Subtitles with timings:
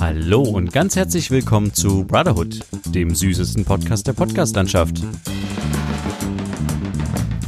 [0.00, 5.02] Hallo und ganz herzlich willkommen zu Brotherhood, dem süßesten Podcast der Podcastlandschaft.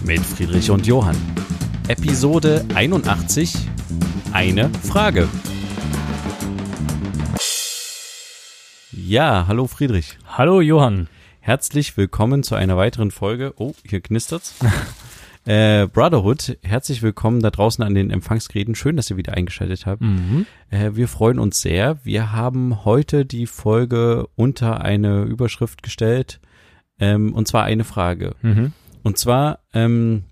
[0.04, 1.16] Mit Friedrich und Johann.
[1.88, 3.54] Episode 81.
[4.32, 5.29] Eine Frage.
[8.91, 10.18] Ja, hallo Friedrich.
[10.27, 11.09] Hallo Johann.
[11.41, 13.54] Herzlich willkommen zu einer weiteren Folge.
[13.57, 14.54] Oh, hier knistert's.
[15.51, 18.77] Äh, Brotherhood, herzlich willkommen da draußen an den Empfangsgeräten.
[18.77, 20.00] Schön, dass ihr wieder eingeschaltet habt.
[20.00, 20.46] Mhm.
[20.71, 21.99] Äh, wir freuen uns sehr.
[22.04, 26.39] Wir haben heute die Folge unter eine Überschrift gestellt,
[27.00, 28.36] ähm, und zwar eine Frage.
[28.43, 28.75] Mhm.
[29.03, 30.22] Und zwar ähm,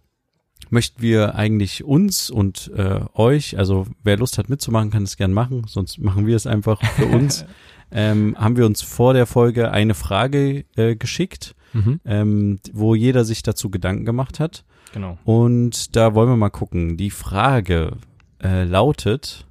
[0.71, 5.33] möchten wir eigentlich uns und äh, euch, also wer Lust hat mitzumachen, kann es gern
[5.33, 7.45] machen, sonst machen wir es einfach für uns.
[7.91, 12.01] ähm, haben wir uns vor der Folge eine Frage äh, geschickt, Mhm.
[12.05, 14.65] ähm, wo jeder sich dazu Gedanken gemacht hat.
[14.93, 15.19] Genau.
[15.25, 16.97] Und da wollen wir mal gucken.
[16.97, 17.97] Die Frage
[18.43, 19.47] äh, lautet,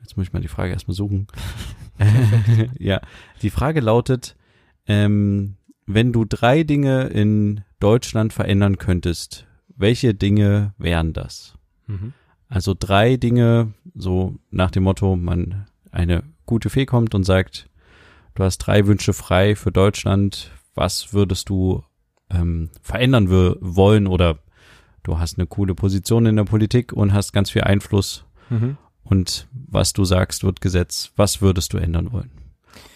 [0.00, 1.26] jetzt muss ich mal die Frage erstmal suchen.
[2.78, 3.00] ja,
[3.42, 4.36] die Frage lautet,
[4.86, 9.46] ähm, wenn du drei Dinge in Deutschland verändern könntest,
[9.76, 11.54] welche Dinge wären das?
[11.86, 12.12] Mhm.
[12.48, 17.68] Also drei Dinge, so nach dem Motto, man eine gute Fee kommt und sagt,
[18.34, 21.82] du hast drei Wünsche frei für Deutschland, was würdest du
[22.30, 24.38] ähm, verändern wollen oder
[25.02, 28.76] du hast eine coole Position in der Politik und hast ganz viel Einfluss Mhm.
[29.04, 32.30] und was du sagst, wird Gesetz, was würdest du ändern wollen?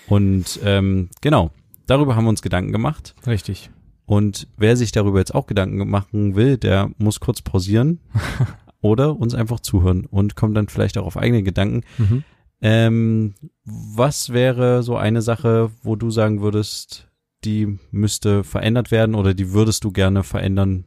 [0.08, 1.50] Und ähm, genau,
[1.86, 3.14] darüber haben wir uns Gedanken gemacht.
[3.26, 3.70] Richtig.
[4.06, 8.00] Und wer sich darüber jetzt auch Gedanken machen will, der muss kurz pausieren
[8.80, 11.82] oder uns einfach zuhören und kommt dann vielleicht auch auf eigene Gedanken.
[11.98, 12.24] Mhm.
[12.60, 17.08] Ähm, was wäre so eine Sache, wo du sagen würdest,
[17.44, 20.84] die müsste verändert werden oder die würdest du gerne verändern?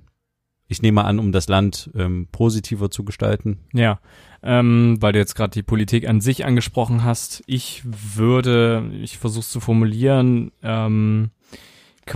[0.69, 3.59] Ich nehme an, um das Land ähm, positiver zu gestalten.
[3.73, 3.99] Ja,
[4.43, 7.41] ähm, weil du jetzt gerade die Politik an sich angesprochen hast.
[7.47, 11.31] Ich würde, ich versuche zu formulieren, ähm,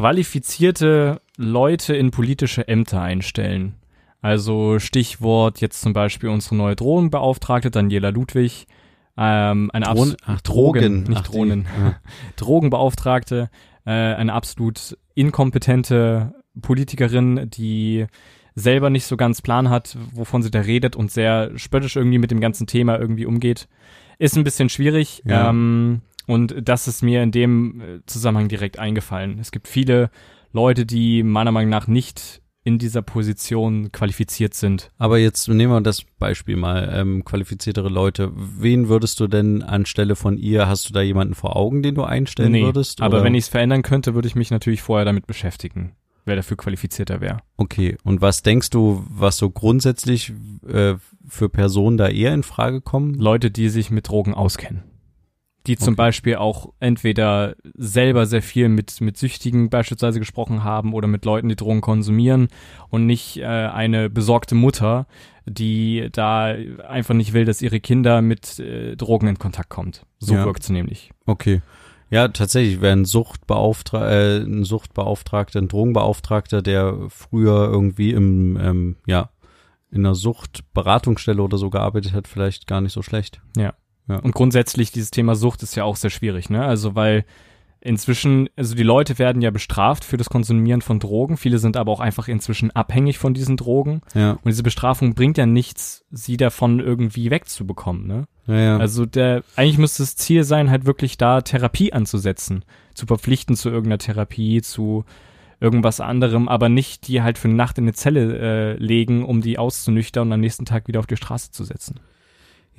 [0.02, 3.76] qualifizierte Leute in politische Ämter einstellen.
[4.22, 8.68] Also Stichwort jetzt zum Beispiel unsere neue Drogenbeauftragte Daniela Ludwig.
[9.18, 11.04] Ähm, eine Drohnen- abs- ach, Drogen, Drogen.
[11.04, 11.68] nicht Ach, die- Drohnen.
[11.80, 11.96] ja.
[12.38, 13.50] Drogenbeauftragte,
[13.86, 18.08] äh, eine absolut inkompetente Politikerin, die
[18.56, 22.32] selber nicht so ganz Plan hat, wovon sie da redet und sehr spöttisch irgendwie mit
[22.32, 23.68] dem ganzen Thema irgendwie umgeht.
[24.20, 25.24] Ist ein bisschen schwierig.
[25.26, 25.50] Ja.
[25.50, 29.40] Ähm, und das ist mir in dem äh, Zusammenhang direkt eingefallen.
[29.40, 30.12] Es gibt viele
[30.52, 34.92] Leute, die meiner Meinung nach nicht in dieser Position qualifiziert sind.
[34.98, 38.32] Aber jetzt nehmen wir das Beispiel mal, ähm, qualifiziertere Leute.
[38.36, 42.04] Wen würdest du denn anstelle von ihr, hast du da jemanden vor Augen, den du
[42.04, 43.02] einstellen würdest?
[43.02, 43.26] aber oder?
[43.26, 45.94] wenn ich es verändern könnte, würde ich mich natürlich vorher damit beschäftigen,
[46.26, 47.40] wer dafür qualifizierter wäre.
[47.58, 50.32] Okay, und was denkst du, was so grundsätzlich
[50.68, 50.96] äh,
[51.28, 53.16] für Personen da eher in Frage kommen?
[53.16, 54.84] Leute, die sich mit Drogen auskennen.
[55.68, 55.98] Die zum Okay.
[55.98, 61.50] Beispiel auch entweder selber sehr viel mit, mit Süchtigen beispielsweise gesprochen haben oder mit Leuten,
[61.50, 62.48] die Drogen konsumieren
[62.90, 65.06] und nicht äh, eine besorgte Mutter,
[65.46, 66.56] die da
[66.88, 70.06] einfach nicht will, dass ihre Kinder mit äh, Drogen in Kontakt kommt.
[70.20, 70.46] So Ja.
[70.46, 71.12] wirkt's nämlich.
[71.28, 71.62] Okay.
[72.10, 78.96] Ja, tatsächlich wäre ein Suchtbeauftra äh, ein Suchtbeauftragter, ein Drogenbeauftragter, der früher irgendwie im, ähm,
[79.06, 79.30] ja,
[79.92, 83.42] in einer Suchtberatungsstelle oder so gearbeitet hat, vielleicht gar nicht so schlecht.
[84.20, 86.66] Und grundsätzlich dieses Thema Sucht ist ja auch sehr schwierig, ne?
[86.66, 87.26] Also weil
[87.82, 91.36] inzwischen, also die Leute werden ja bestraft für das Konsumieren von Drogen.
[91.36, 94.02] Viele sind aber auch einfach inzwischen abhängig von diesen Drogen.
[94.14, 98.28] Ja, Und diese Bestrafung bringt ja nichts, sie davon irgendwie wegzubekommen, ne?
[98.48, 98.78] ja, ja.
[98.78, 102.64] Also der, eigentlich müsste das Ziel sein, halt wirklich da Therapie anzusetzen.
[102.94, 105.04] Zu verpflichten zu irgendeiner Therapie, zu
[105.60, 109.42] irgendwas anderem, aber nicht die halt für eine Nacht in eine Zelle äh, legen, um
[109.42, 112.00] die auszunüchtern und am nächsten Tag wieder auf die Straße zu setzen.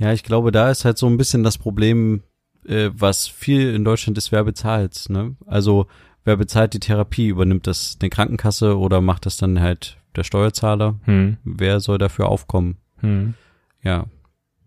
[0.03, 2.25] Ja, ich glaube, da ist halt so ein bisschen das Problem,
[2.67, 5.37] äh, was viel in Deutschland ist, wer bezahlt, ne?
[5.47, 5.87] Also,
[6.25, 7.29] wer bezahlt die Therapie?
[7.29, 10.99] Übernimmt das eine Krankenkasse oder macht das dann halt der Steuerzahler?
[11.05, 11.37] Hm.
[11.45, 12.79] Wer soll dafür aufkommen?
[12.97, 13.34] Hm.
[13.84, 14.07] Ja.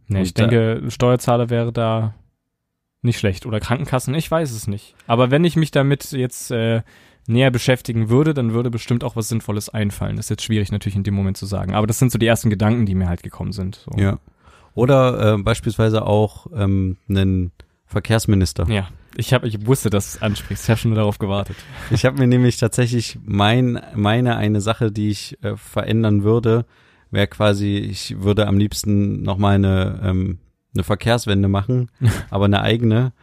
[0.07, 2.13] Nee, ich denke, Steuerzahler wäre da
[3.01, 3.45] nicht schlecht.
[3.45, 4.95] Oder Krankenkassen, ich weiß es nicht.
[5.05, 6.81] Aber wenn ich mich damit jetzt äh,
[7.27, 10.15] näher beschäftigen würde, dann würde bestimmt auch was Sinnvolles einfallen.
[10.15, 11.73] Das ist jetzt schwierig natürlich in dem Moment zu sagen.
[11.73, 13.75] Aber das sind so die ersten Gedanken, die mir halt gekommen sind.
[13.75, 13.99] So.
[13.99, 14.17] Ja.
[14.75, 17.51] Oder äh, beispielsweise auch ähm, einen
[17.87, 18.69] Verkehrsminister.
[18.69, 20.65] Ja, ich, hab, ich wusste, dass du es ansprichst.
[20.65, 21.55] Ich habe schon nur darauf gewartet.
[21.91, 26.65] Ich habe mir nämlich tatsächlich mein, meine eine Sache, die ich äh, verändern würde,
[27.11, 30.39] wäre quasi, ich würde am liebsten nochmal eine, ähm,
[30.73, 31.89] eine Verkehrswende machen,
[32.29, 33.13] aber eine eigene.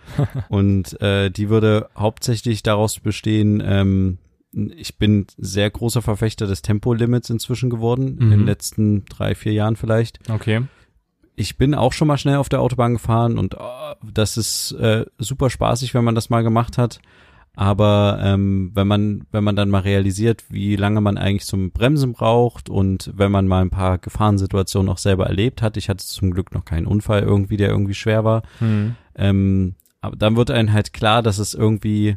[0.49, 4.19] Und äh, die würde hauptsächlich daraus bestehen, ähm,
[4.55, 8.47] ich bin sehr großer Verfechter des Tempolimits inzwischen geworden, in den Mhm.
[8.47, 10.19] letzten drei, vier Jahren vielleicht.
[10.31, 10.63] Okay.
[11.43, 15.05] Ich bin auch schon mal schnell auf der Autobahn gefahren und oh, das ist äh,
[15.19, 17.01] super spaßig, wenn man das mal gemacht hat.
[17.55, 22.13] Aber ähm, wenn man wenn man dann mal realisiert, wie lange man eigentlich zum Bremsen
[22.13, 26.31] braucht und wenn man mal ein paar Gefahrensituationen auch selber erlebt hat, ich hatte zum
[26.31, 28.43] Glück noch keinen Unfall irgendwie, der irgendwie schwer war.
[28.61, 28.97] Hm.
[29.17, 32.17] Ähm, aber dann wird einem halt klar, dass es irgendwie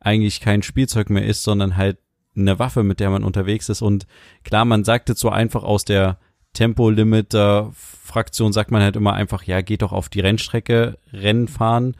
[0.00, 1.98] eigentlich kein Spielzeug mehr ist, sondern halt
[2.34, 3.82] eine Waffe, mit der man unterwegs ist.
[3.82, 4.06] Und
[4.42, 6.18] klar, man sagt jetzt so einfach aus der
[6.54, 11.96] Tempolimiter-Fraktion sagt man halt immer einfach, ja, geht doch auf die Rennstrecke, Rennen fahren.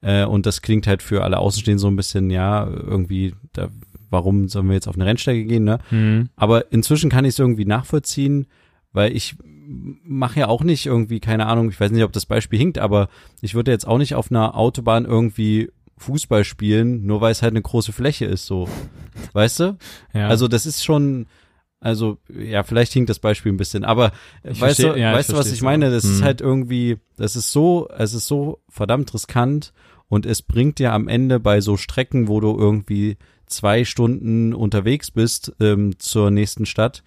[0.00, 3.68] Äh, und das klingt halt für alle Außenstehenden so ein bisschen, ja, irgendwie, da,
[4.10, 5.78] warum sollen wir jetzt auf eine Rennstrecke gehen, ne?
[5.88, 6.28] Hm.
[6.36, 8.46] Aber inzwischen kann ich es irgendwie nachvollziehen,
[8.92, 9.36] weil ich
[9.68, 13.08] mache ja auch nicht irgendwie, keine Ahnung, ich weiß nicht, ob das Beispiel hinkt, aber
[13.40, 17.52] ich würde jetzt auch nicht auf einer Autobahn irgendwie Fußball spielen, nur weil es halt
[17.52, 18.68] eine große Fläche ist, so.
[19.32, 19.76] Weißt du?
[20.12, 20.28] Ja.
[20.28, 21.26] Also das ist schon,
[21.80, 24.12] also ja, vielleicht hinkt das Beispiel ein bisschen, aber
[24.42, 25.90] Ich weißt versteh- du, ja, weißt du, was ich meine?
[25.90, 26.24] Das ist Hm.
[26.24, 29.72] halt irgendwie, das ist so, es ist so verdammt riskant
[30.08, 35.10] und es bringt dir am Ende bei so Strecken, wo du irgendwie zwei Stunden unterwegs
[35.10, 37.02] bist ähm, zur nächsten Stadt,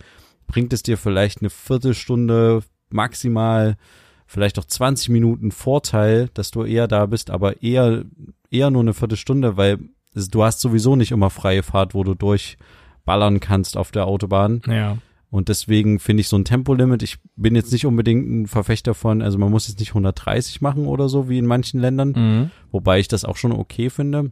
[0.48, 3.76] bringt es dir vielleicht eine Viertelstunde maximal,
[4.26, 8.04] vielleicht auch 20 Minuten Vorteil, dass du eher da bist, aber eher
[8.52, 9.78] eher nur eine Viertelstunde, weil
[10.16, 12.16] du hast sowieso nicht immer freie Fahrt, wo du
[13.10, 14.62] durchballern kannst auf der Autobahn.
[14.68, 14.98] ja.
[15.32, 19.22] Und deswegen finde ich so ein Tempolimit, ich bin jetzt nicht unbedingt ein Verfechter von,
[19.22, 22.52] also man muss jetzt nicht 130 machen oder so wie in manchen Ländern, Mhm.
[22.72, 24.32] wobei ich das auch schon okay finde.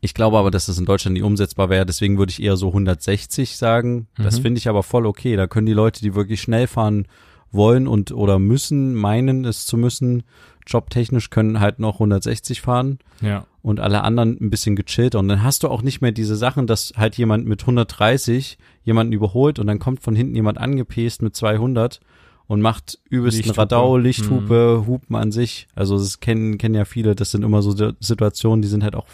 [0.00, 2.72] Ich glaube aber, dass das in Deutschland nicht umsetzbar wäre, deswegen würde ich eher so
[2.72, 4.08] 160 sagen.
[4.16, 4.42] Das Mhm.
[4.42, 5.36] finde ich aber voll okay.
[5.36, 7.06] Da können die Leute, die wirklich schnell fahren
[7.52, 10.22] wollen und oder müssen, meinen es zu müssen,
[10.66, 13.46] jobtechnisch können halt noch 160 fahren Ja.
[13.62, 15.18] und alle anderen ein bisschen gechillter.
[15.18, 19.12] Und dann hast du auch nicht mehr diese Sachen, dass halt jemand mit 130 jemanden
[19.12, 22.00] überholt und dann kommt von hinten jemand angepest mit 200
[22.46, 23.58] und macht übelsten Lichthupe.
[23.60, 25.66] Radau, Lichthupe, Hupen an sich.
[25.74, 27.14] Also das kennen, kennen ja viele.
[27.14, 29.06] Das sind immer so Situationen, die sind halt auch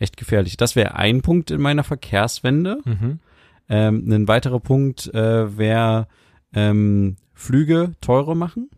[0.00, 0.56] echt gefährlich.
[0.56, 2.78] Das wäre ein Punkt in meiner Verkehrswende.
[2.84, 3.18] Mhm.
[3.68, 6.08] Ähm, ein weiterer Punkt äh, wäre
[6.52, 8.70] ähm, Flüge teurer machen.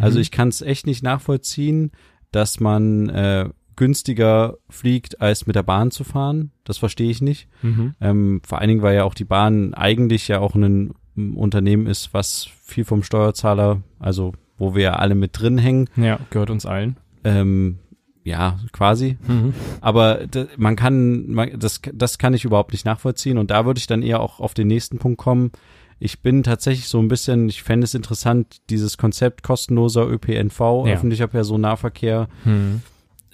[0.00, 0.22] Also Mhm.
[0.22, 1.90] ich kann es echt nicht nachvollziehen,
[2.32, 6.50] dass man äh, günstiger fliegt, als mit der Bahn zu fahren.
[6.64, 7.48] Das verstehe ich nicht.
[7.62, 7.94] Mhm.
[8.00, 12.12] Ähm, vor allen Dingen, weil ja auch die Bahn eigentlich ja auch ein Unternehmen ist,
[12.12, 16.66] was viel vom Steuerzahler, also wo wir ja alle mit drin hängen, Ja, gehört uns
[16.66, 16.96] allen.
[17.24, 17.78] ähm,
[18.24, 19.16] ja, quasi.
[19.26, 19.54] Mhm.
[19.80, 20.20] Aber
[20.58, 23.38] man kann, man, das, das kann ich überhaupt nicht nachvollziehen.
[23.38, 25.50] Und da würde ich dann eher auch auf den nächsten Punkt kommen.
[26.00, 30.94] Ich bin tatsächlich so ein bisschen, ich fände es interessant, dieses Konzept kostenloser ÖPNV, Ja.
[30.94, 32.28] öffentlicher Personennahverkehr.
[32.44, 32.82] Mhm.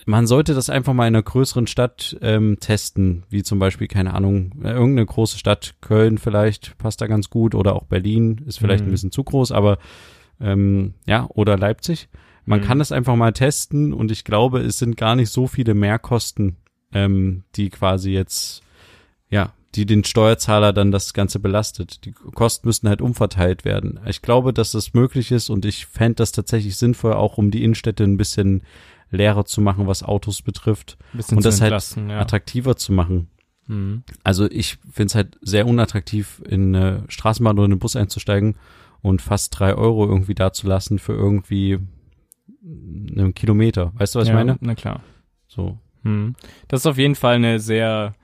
[0.06, 4.12] Man sollte das einfach mal in einer größeren Stadt ähm, testen, wie zum Beispiel, keine
[4.12, 8.84] Ahnung, irgendeine große Stadt, Köln vielleicht, passt da ganz gut, oder auch Berlin, ist vielleicht
[8.84, 8.90] Mhm.
[8.90, 9.78] ein bisschen zu groß, aber
[10.40, 12.08] ähm, ja, oder Leipzig.
[12.44, 12.64] Man Mhm.
[12.64, 16.56] kann das einfach mal testen und ich glaube, es sind gar nicht so viele Mehrkosten,
[16.92, 18.62] ähm, die quasi jetzt,
[19.30, 22.04] ja, die den Steuerzahler dann das Ganze belastet.
[22.04, 24.00] Die Kosten müssten halt umverteilt werden.
[24.06, 27.64] Ich glaube, dass das möglich ist und ich fände das tatsächlich sinnvoll, auch um die
[27.64, 28.62] Innenstädte ein bisschen
[29.10, 32.20] leerer zu machen, was Autos betrifft, Bisschen Und das halt ja.
[32.20, 33.28] attraktiver zu machen.
[33.66, 34.02] Mhm.
[34.22, 38.56] Also ich finde es halt sehr unattraktiv, in eine Straßenbahn oder in einen Bus einzusteigen
[39.02, 41.78] und fast drei Euro irgendwie da zu lassen für irgendwie
[42.62, 43.92] einen Kilometer.
[43.94, 44.56] Weißt du, was ja, ich meine?
[44.60, 45.02] Na klar.
[45.46, 45.78] So.
[46.02, 46.34] Mhm.
[46.68, 48.14] Das ist auf jeden Fall eine sehr,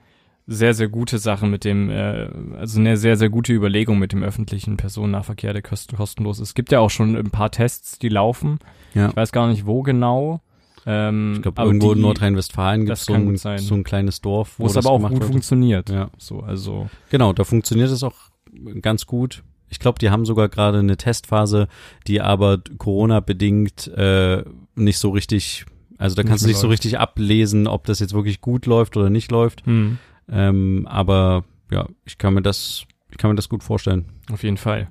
[0.51, 2.27] sehr, sehr gute Sache mit dem, äh,
[2.57, 6.49] also eine sehr, sehr gute Überlegung mit dem öffentlichen Personennahverkehr, der kost kostenlos ist.
[6.49, 8.59] Es gibt ja auch schon ein paar Tests, die laufen.
[8.93, 9.09] Ja.
[9.09, 10.41] Ich weiß gar nicht, wo genau.
[10.85, 13.13] Ähm, Ich glaube, irgendwo die, in Nordrhein-Westfalen gibt es so,
[13.57, 15.31] so ein kleines Dorf, wo es aber auch gut wird.
[15.31, 15.89] funktioniert.
[15.89, 16.09] Ja.
[16.17, 16.89] So, also.
[17.09, 18.15] Genau, da funktioniert es auch
[18.81, 19.43] ganz gut.
[19.69, 21.67] Ich glaube, die haben sogar gerade eine Testphase,
[22.07, 24.43] die aber Corona-bedingt äh,
[24.75, 25.65] nicht so richtig,
[25.97, 26.79] also da Nicht kannst du mehr nicht so läuft.
[26.79, 29.65] richtig ablesen, ob das jetzt wirklich gut läuft oder nicht läuft.
[29.65, 29.97] Hm,
[30.31, 34.05] Ähm, aber ja, ich kann mir das, ich kann mir das gut vorstellen.
[34.31, 34.89] auf jeden Fall.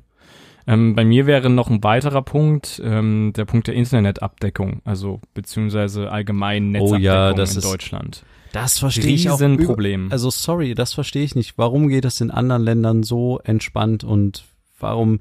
[0.67, 6.13] Ähm, bei mir wäre noch ein weiterer Punkt, ähm, der Punkt der Internetabdeckung, also beziehungsweise
[6.13, 8.25] allgemein Oh Netzabdeckung ja, das in ist Deutschland.
[8.53, 9.41] Das verstehe ich auch.
[9.41, 10.09] über- Riesenproblem.
[10.13, 11.57] Also sorry, das verstehe ich nicht.
[11.57, 14.45] Warum geht das in anderen Ländern so entspannt und
[14.79, 15.21] warum,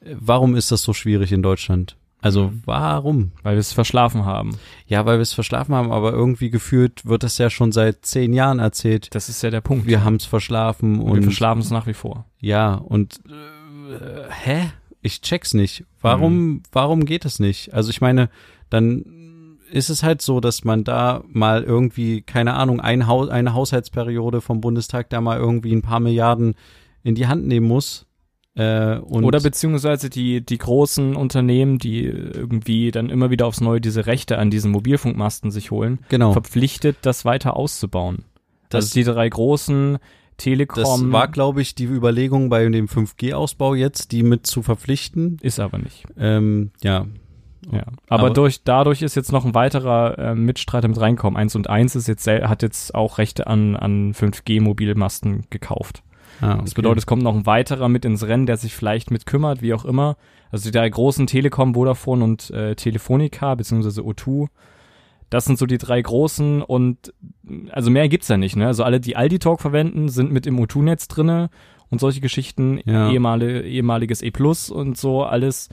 [0.00, 1.96] warum ist das so schwierig in Deutschland?
[2.22, 3.32] Also warum?
[3.42, 4.56] weil wir es verschlafen haben.
[4.86, 8.32] Ja, weil wir es verschlafen haben, aber irgendwie gefühlt wird das ja schon seit zehn
[8.32, 9.12] Jahren erzählt.
[9.14, 9.86] Das ist ja der Punkt.
[9.86, 12.24] Wir haben es verschlafen und wir und verschlafen es nach wie vor.
[12.38, 14.70] ja und äh, hä?
[15.04, 15.84] Ich check's nicht.
[16.00, 16.34] Warum?
[16.34, 16.62] Mhm.
[16.70, 17.74] Warum geht es nicht?
[17.74, 18.30] Also ich meine,
[18.70, 23.52] dann ist es halt so, dass man da mal irgendwie keine Ahnung ein Haus, eine
[23.52, 26.54] Haushaltsperiode vom Bundestag da mal irgendwie ein paar Milliarden
[27.02, 28.06] in die Hand nehmen muss
[28.54, 34.04] Äh, Oder beziehungsweise die, die großen Unternehmen, die irgendwie dann immer wieder aufs Neue diese
[34.06, 36.32] Rechte an diesen Mobilfunkmasten sich holen, genau.
[36.32, 38.24] verpflichtet, das weiter auszubauen.
[38.68, 39.98] Das- also die drei großen
[40.36, 45.38] Telekom Das war, glaube ich, die Überlegung bei dem 5G-Ausbau jetzt, die mit zu verpflichten.
[45.40, 46.04] ist aber nicht.
[46.18, 47.06] Ähm, ja,
[47.70, 47.84] Ja.
[48.08, 51.36] Aber, Aber- durch, dadurch ist jetzt noch ein weiterer äh, Mitstreiter mit reinkommen.
[51.38, 56.02] Eins und eins ist jetzt, hat jetzt auch Rechte an, an 5G-Mobilmasten gekauft.
[56.42, 59.24] Ah, Das bedeutet, es kommt noch ein weiterer mit ins Rennen, der sich vielleicht mit
[59.26, 60.16] kümmert, wie auch immer.
[60.50, 64.48] Also die drei großen Telekom, Vodafone und äh, Telefonica, beziehungsweise O2.
[65.30, 67.14] Das sind so die drei großen und
[67.70, 68.66] also mehr gibt's da nicht, ne?
[68.66, 71.48] Also alle, die Aldi Talk verwenden, sind mit im O2-Netz drinne
[71.88, 73.10] und solche Geschichten, Ja.
[73.10, 75.70] ehemalige, ehemaliges E Plus und so alles.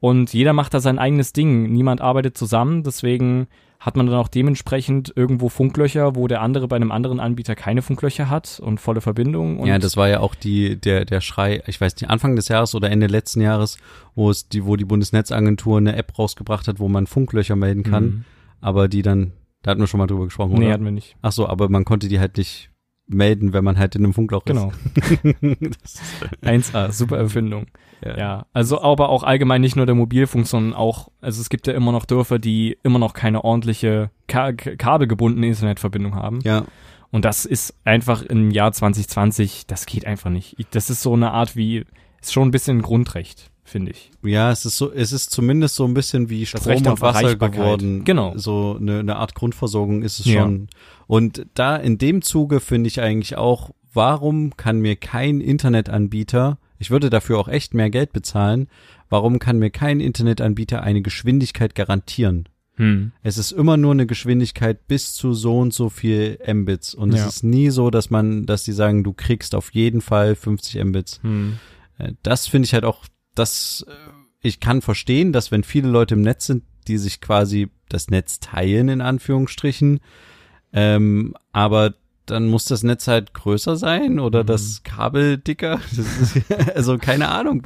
[0.00, 1.72] Und jeder macht da sein eigenes Ding.
[1.72, 3.46] Niemand arbeitet zusammen, deswegen
[3.84, 7.82] hat man dann auch dementsprechend irgendwo Funklöcher, wo der andere bei einem anderen Anbieter keine
[7.82, 9.58] Funklöcher hat und volle Verbindung.
[9.58, 12.46] Und ja, das war ja auch die, der, der Schrei, ich weiß nicht, Anfang des
[12.46, 13.78] Jahres oder Ende letzten Jahres,
[14.14, 18.04] wo es die, wo die Bundesnetzagentur eine App rausgebracht hat, wo man Funklöcher melden kann,
[18.04, 18.24] Mhm.
[18.60, 20.74] aber die dann, da hatten wir schon mal drüber gesprochen, Nee, oder?
[20.74, 21.16] hatten wir nicht.
[21.20, 22.70] Ach so, aber man konnte die halt nicht
[23.12, 24.72] melden, wenn man halt in einem Funkloch Genau.
[25.82, 26.00] ist.
[26.42, 27.66] 1A, super Erfindung.
[28.04, 28.16] ja.
[28.18, 31.72] Ja, also aber auch allgemein nicht nur der Mobilfunk, sondern auch, also es gibt ja
[31.74, 36.40] immer noch Dörfer, die immer noch keine ordentliche ka kabelgebundene Internetverbindung haben.
[36.44, 36.64] ja.
[37.10, 40.54] Und das ist einfach im Jahr 2020, das geht einfach nicht.
[40.58, 41.84] Ich- Das ist so eine Art wie,
[42.22, 44.10] ist schon ein bisschen ein Grundrecht, finde ich.
[44.22, 48.04] Ja, es ist so, es ist zumindest so ein bisschen wie Strom und Wasser geworden.
[48.04, 48.34] Genau.
[48.36, 50.42] So eine, eine Art Grundversorgung ist es Ja.
[50.42, 50.68] schon.
[51.08, 56.90] Und da in dem Zuge finde ich eigentlich auch, warum kann mir kein Internetanbieter, ich
[56.90, 58.68] würde dafür auch echt mehr Geld bezahlen,
[59.08, 62.48] warum kann mir kein Internetanbieter eine Geschwindigkeit garantieren?
[62.76, 63.12] Hm.
[63.22, 66.94] Es ist immer nur eine Geschwindigkeit bis zu so und so viel Mbits.
[66.94, 67.26] Und Ja.
[67.26, 70.82] es ist nie so, dass man, dass die sagen, du kriegst auf jeden Fall 50
[70.82, 71.20] Mbits.
[71.22, 71.58] Hm.
[71.98, 73.92] Äh, Das finde ich halt auch, das, äh,
[74.40, 78.40] ich kann verstehen, dass wenn viele Leute im Netz sind, die sich quasi das Netz
[78.40, 80.00] teilen, in Anführungsstrichen,
[80.72, 81.94] ähm, aber
[82.26, 84.46] dann muss das Netz halt größer sein oder Mhm.
[84.46, 85.80] das Kabel dicker.
[85.96, 87.62] Das ist, also keine Ahnung.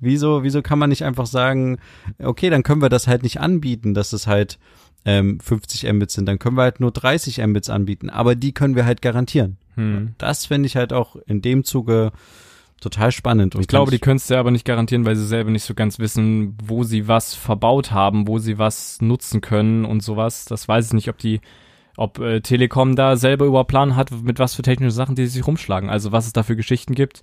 [0.00, 1.78] Wieso, wieso kann man nicht einfach sagen,
[2.18, 4.58] okay, dann können wir das halt nicht anbieten, dass es halt
[5.04, 6.26] ähm, 50 Mbits sind.
[6.26, 9.58] Dann können wir halt nur 30 Mbits anbieten, aber die können wir halt garantieren.
[9.74, 10.14] Hm.
[10.18, 12.12] Das finde ich halt auch in dem Zuge
[12.80, 13.54] total spannend.
[13.54, 15.74] Und Ich glaube, die können es ja aber nicht garantieren, weil sie selber nicht so
[15.74, 20.46] ganz wissen, wo sie was verbaut haben, wo sie was nutzen können und sowas.
[20.46, 21.40] Das weiß ich nicht, ob die,
[21.96, 25.46] ob äh, Telekom da selber überhaupt Plan hat, mit was für technische Sachen die sich
[25.46, 25.90] rumschlagen.
[25.90, 27.22] Also was es da für Geschichten gibt,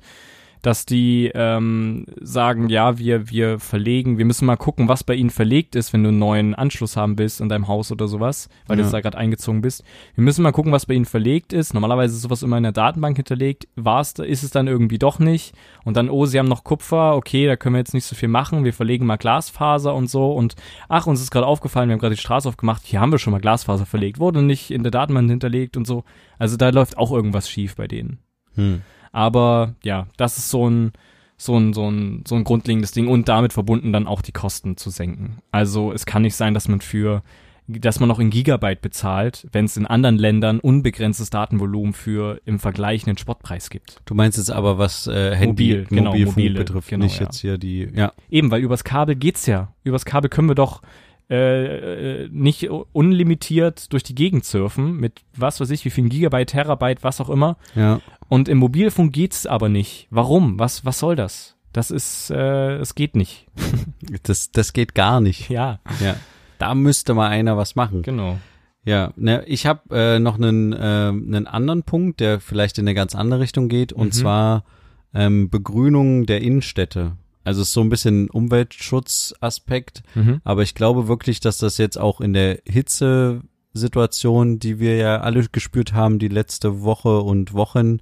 [0.62, 5.30] dass die ähm, sagen, ja, wir, wir verlegen, wir müssen mal gucken, was bei ihnen
[5.30, 8.78] verlegt ist, wenn du einen neuen Anschluss haben willst in deinem Haus oder sowas, weil
[8.78, 8.88] du Ja.
[8.88, 9.84] jetzt da gerade eingezogen bist.
[10.16, 11.74] Wir müssen mal gucken, was bei ihnen verlegt ist.
[11.74, 13.68] Normalerweise ist sowas immer in der Datenbank hinterlegt.
[13.76, 15.54] War es, ist es dann irgendwie doch nicht.
[15.84, 18.30] Und dann, oh, sie haben noch Kupfer, okay, da können wir jetzt nicht so viel
[18.30, 18.64] machen.
[18.64, 20.32] Wir verlegen mal Glasfaser und so.
[20.34, 20.56] Und
[20.90, 23.32] ach, uns ist gerade aufgefallen, wir haben gerade die Straße aufgemacht, hier haben wir schon
[23.32, 26.04] mal Glasfaser verlegt, wurde nicht in der Datenbank hinterlegt und so.
[26.40, 28.20] Also da läuft auch irgendwas schief bei denen.
[28.56, 28.82] Hm.
[29.18, 30.92] Aber ja, das ist so ein,
[31.38, 34.78] so ein, so ein, so ein grundlegendes Ding und damit verbunden dann auch die Kosten
[34.78, 35.40] zu senken.
[35.50, 37.24] Also es kann nicht sein, dass man für,
[37.68, 42.60] dass man noch in Gigabyte bezahlt, wenn es in anderen Ländern unbegrenztes Datenvolumen für im
[42.60, 44.04] Vergleich einen Spottpreis gibt.
[44.06, 47.26] Du meinst jetzt aber, was äh, Handy, Mobil, genau, Mobilfunk mobile, betrifft, genau, nicht ja.
[47.26, 48.14] jetzt hier die, ja.
[48.30, 49.74] Eben, weil übers Kabel geht's ja.
[49.84, 50.84] Übers Kabel können wir doch
[51.30, 56.50] äh, äh, nicht unlimitiert durch die Gegend surfen mit was weiß ich, wie viel Gigabyte,
[56.50, 57.58] Terabyte, was auch immer.
[57.76, 60.08] Ja, Und im Mobilfunk geht's aber nicht.
[60.10, 60.58] Warum?
[60.60, 61.56] Was, was soll das?
[61.74, 63.48] Das ist, äh, es geht nicht.
[64.24, 65.50] das, das geht gar nicht.
[65.50, 66.16] Ja, Ja,
[66.60, 68.02] da müsste mal einer was machen.
[68.04, 68.38] genau.
[68.86, 72.96] Ja, ne, ich habe äh, noch einen, äh, einen anderen Punkt, der vielleicht in eine
[72.96, 74.12] ganz andere Richtung geht, und Mhm.
[74.14, 74.64] zwar
[75.12, 77.18] zwar ähm, Begrünung der Innenstädte.
[77.48, 80.42] Also es ist so ein bisschen Umweltschutzaspekt, Mhm.
[80.44, 85.46] aber ich glaube wirklich, dass das jetzt auch in der Hitzesituation, die wir ja alle
[85.52, 88.00] gespürt haben, die letzte Woche und Wochen,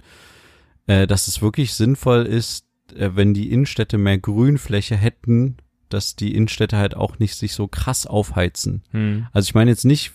[0.86, 5.56] äh, dass es wirklich sinnvoll ist, äh, wenn die Innenstädte mehr Grünfläche hätten,
[5.88, 8.82] dass die Innenstädte halt auch nicht sich so krass aufheizen.
[8.90, 9.26] Hm.
[9.32, 10.12] Also ich meine jetzt nicht,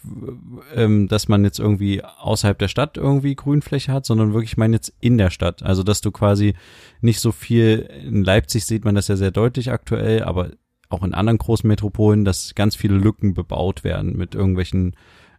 [0.76, 4.76] ähm, dass man jetzt irgendwie außerhalb der Stadt irgendwie Grünfläche hat, sondern wirklich, ich meine
[4.76, 5.64] jetzt in der Stadt.
[5.64, 6.56] Also dass du quasi
[7.02, 10.52] nicht so viel, in Leipzig sieht man das ja sehr deutlich aktuell, aber
[10.90, 14.96] auch in anderen großen Metropolen, dass ganz viele Lücken bebaut werden mit irgendwelchen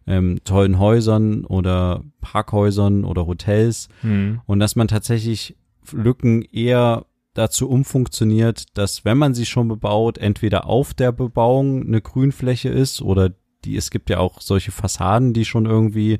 [0.07, 4.41] ähm, tollen Häusern oder Parkhäusern oder Hotels Hm.
[4.45, 5.55] und dass man tatsächlich
[5.91, 12.01] Lücken eher dazu umfunktioniert, dass wenn man sie schon bebaut, entweder auf der Bebauung eine
[12.01, 13.31] Grünfläche ist oder
[13.65, 16.19] die, es gibt ja auch solche Fassaden, die schon irgendwie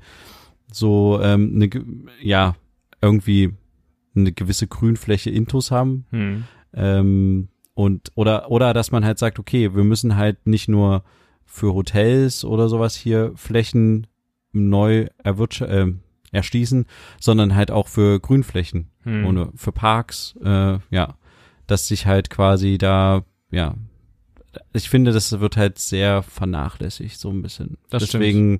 [0.72, 1.70] so ähm, eine,
[2.22, 2.56] ja,
[3.02, 3.54] irgendwie
[4.16, 6.44] eine gewisse Grünfläche intus haben, Hm.
[6.76, 11.04] Ähm, und oder oder dass man halt sagt, okay, wir müssen halt nicht nur
[11.46, 14.08] für Hotels oder sowas hier Flächen
[14.52, 15.88] neu erwirtsch äh,
[16.32, 16.86] erschließen,
[17.20, 19.26] sondern halt auch für Grünflächen Hm.
[19.26, 21.16] und für Parks, äh, ja,
[21.68, 23.76] dass sich halt quasi da, ja,
[24.74, 27.78] ich finde, das wird halt sehr vernachlässigt, so ein bisschen.
[27.90, 28.04] Das.
[28.04, 28.60] Deswegen,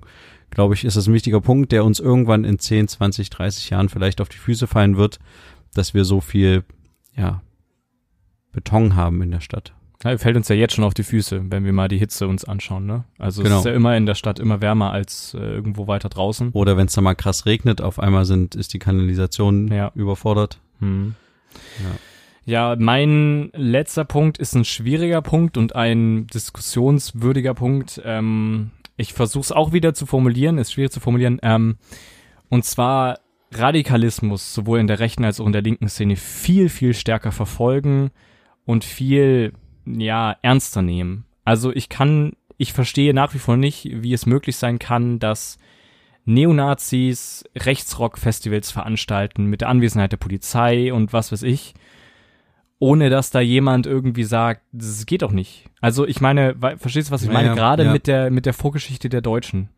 [0.50, 3.88] glaube ich, ist das ein wichtiger Punkt, der uns irgendwann in 10, 20, 30 Jahren
[3.88, 5.18] vielleicht auf die Füße fallen wird,
[5.74, 6.64] dass wir so viel,
[7.16, 7.42] ja,
[8.52, 9.74] Beton haben in der Stadt.
[10.04, 12.44] Ja, fällt uns ja jetzt schon auf die Füße, wenn wir mal die Hitze uns
[12.44, 13.04] anschauen, ne?
[13.18, 13.56] Also Genau.
[13.56, 16.50] es ist ja immer in der Stadt immer wärmer als äh, irgendwo weiter draußen.
[16.52, 19.90] Oder wenn es da mal krass regnet, auf einmal sind, ist die Kanalisation Ja.
[19.94, 20.60] überfordert.
[20.80, 21.14] Hm.
[21.82, 21.96] Ja.
[22.46, 28.02] Ja, mein letzter Punkt ist ein schwieriger Punkt und ein diskussionswürdiger Punkt.
[28.04, 31.38] Ähm, ich versuche es auch wieder zu formulieren, ist schwierig zu formulieren.
[31.42, 31.76] Ähm,
[32.50, 33.20] und zwar
[33.50, 38.10] Radikalismus sowohl in der rechten als auch in der linken Szene viel, viel stärker verfolgen
[38.66, 39.52] und viel,
[39.86, 41.24] ja, ernster nehmen.
[41.44, 45.58] Also ich kann, ich verstehe nach wie vor nicht, wie es möglich sein kann, dass
[46.26, 51.74] Neonazis Rechtsrock-Festivals veranstalten mit der Anwesenheit der Polizei und was weiß ich,
[52.78, 55.66] ohne dass da jemand irgendwie sagt, das geht doch nicht.
[55.80, 57.48] Also ich meine, verstehst du, was ich Ja, meine?
[57.48, 57.92] ja, Gerade ja.
[57.92, 59.68] mit der mit der Vorgeschichte der Deutschen.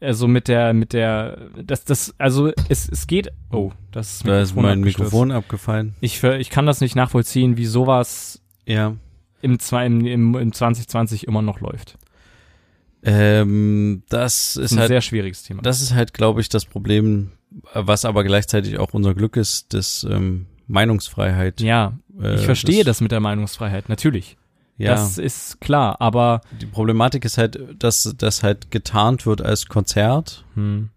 [0.00, 3.30] Also mit der mit der das das also es es geht.
[3.50, 4.80] Oh, das Da ist mein.
[4.80, 5.94] Mikrofon abgefallen.
[6.00, 8.96] Ich ich kann das nicht nachvollziehen, wie sowas Ja.
[9.44, 11.96] Im, im, im, im 2020 immer noch läuft.
[13.02, 15.62] Ähm, das Das ist ist ein halt sehr schwieriges Thema.
[15.62, 17.32] Das ist halt, glaube ich, das Problem,
[17.74, 21.60] was aber gleichzeitig auch unser Glück ist, das ähm, Meinungsfreiheit.
[21.60, 24.36] ja, Äh, ich verstehe das, mit der Meinungsfreiheit, natürlich.
[24.76, 29.66] Ja, Das ist klar, aber die Problematik ist halt, dass das halt getarnt wird als
[29.66, 30.88] Konzert hm,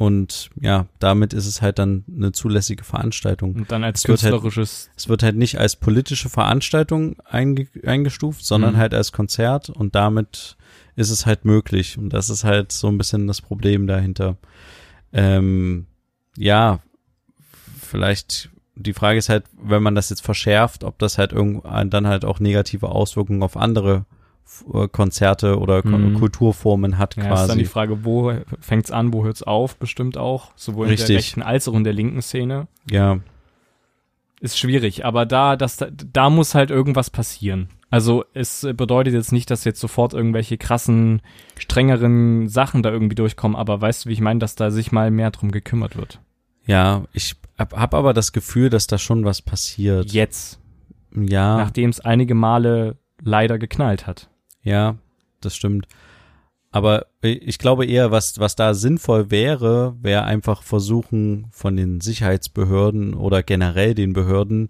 [0.00, 3.54] und ja, damit ist es halt dann eine zulässige Veranstaltung.
[3.54, 7.68] und dann als Es wird halt- künstlerisches, Es wird halt nicht als politische Veranstaltung einge
[7.84, 8.78] eingestuft, sondern Mhm.
[8.78, 10.56] halt als Konzert und damit
[10.96, 14.38] ist es halt möglich und das ist halt so ein bisschen das Problem dahinter.
[15.12, 15.86] Ähm,
[16.38, 16.80] ja,
[17.78, 22.06] vielleicht die Frage ist halt, wenn man das jetzt verschärft, ob das halt irgendwann dann
[22.06, 24.06] halt auch negative Auswirkungen auf andere
[24.92, 26.14] Konzerte oder Mhm.
[26.14, 27.58] Kulturformen hat ja, ist dann quasi.
[27.58, 31.08] die Frage, wo fängt's an, wo hört's auf, bestimmt auch, sowohl in Richtig.
[31.08, 32.66] der rechten als auch in der linken Szene.
[32.90, 33.18] ja,
[34.40, 37.68] Ist schwierig, aber da, das, da, muss halt irgendwas passieren.
[37.90, 41.20] Also es bedeutet jetzt nicht, dass jetzt sofort irgendwelche krassen,
[41.58, 45.10] strengeren Sachen da irgendwie durchkommen, aber weißt du, wie ich meine, dass da sich mal
[45.10, 46.20] mehr drum gekümmert wird.
[46.64, 50.10] ja, ich hab, hab aber das Gefühl, dass da schon was passiert.
[50.12, 50.58] Jetzt,
[51.14, 51.56] Ja.
[51.58, 54.30] nachdem es einige Male leider geknallt hat.
[54.62, 54.96] Ja,
[55.40, 55.86] das stimmt.
[56.72, 63.14] Aber ich glaube eher, was, was da sinnvoll wäre, wäre einfach versuchen von den Sicherheitsbehörden
[63.14, 64.68] oder generell den Behörden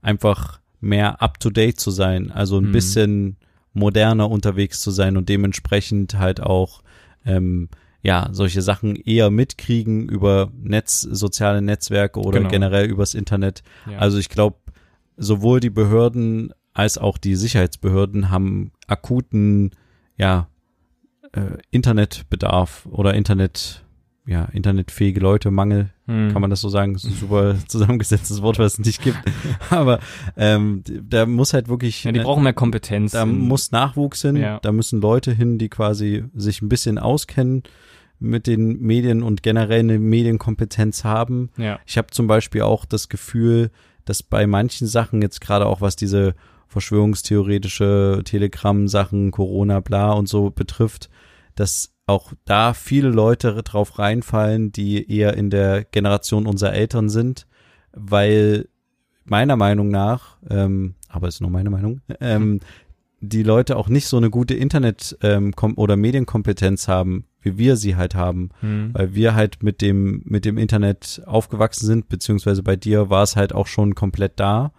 [0.00, 2.30] einfach mehr up to date zu sein.
[2.30, 2.72] Also ein Mhm.
[2.72, 3.36] bisschen
[3.72, 6.82] moderner unterwegs zu sein und dementsprechend halt auch,
[7.24, 7.68] ähm,
[8.02, 12.50] ja, solche Sachen eher mitkriegen über Netz, soziale Netzwerke oder Genau.
[12.50, 13.62] generell übers Internet.
[13.90, 13.98] Ja.
[13.98, 14.56] Also ich glaube,
[15.16, 19.70] sowohl die Behörden als auch die Sicherheitsbehörden haben akuten,
[20.16, 20.48] ja,
[21.32, 23.84] äh, Internetbedarf oder Internet,
[24.26, 26.32] ja, internetfähige Leute, Mangel, Hm.
[26.32, 26.92] kann man das so sagen?
[26.94, 29.18] Das ist ein super zusammengesetztes Wort, was es nicht gibt.
[29.70, 30.00] Aber
[30.36, 33.12] ähm, da muss halt wirklich, ja, die ne, brauchen mehr Kompetenz.
[33.12, 34.58] da muss Nachwuchs hin, Ja.
[34.60, 37.62] da müssen Leute hin, die quasi sich ein bisschen auskennen
[38.18, 41.50] mit den Medien und generell eine Medienkompetenz haben.
[41.56, 41.78] ja.
[41.86, 43.70] Ich habe zum Beispiel auch das Gefühl,
[44.04, 46.34] dass bei manchen Sachen jetzt gerade auch was diese
[46.70, 51.10] verschwörungstheoretische Telegram-Sachen, Corona, bla und so betrifft,
[51.56, 57.46] dass auch da viele Leute drauf reinfallen, die eher in der Generation unserer Eltern sind,
[57.92, 58.68] weil
[59.24, 62.60] meiner Meinung nach, ähm, aber ist nur meine Meinung, ähm,
[63.20, 67.96] die Leute auch nicht so eine gute Internet- ähm, oder Medienkompetenz haben, wie wir sie
[67.96, 68.90] halt haben Hm.
[68.92, 73.36] weil wir halt mit dem mit dem Internet aufgewachsen sind, beziehungsweise bei dir war es
[73.36, 74.72] halt auch schon komplett da,